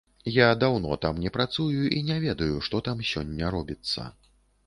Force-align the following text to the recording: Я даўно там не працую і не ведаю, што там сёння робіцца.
Я 0.35 0.45
даўно 0.61 0.95
там 1.03 1.17
не 1.25 1.31
працую 1.35 1.83
і 1.97 2.01
не 2.09 2.17
ведаю, 2.25 2.57
што 2.69 2.81
там 2.87 3.05
сёння 3.13 3.51
робіцца. 3.57 4.07